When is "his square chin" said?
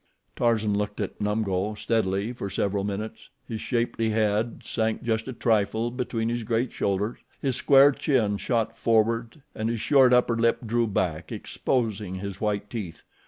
7.39-8.37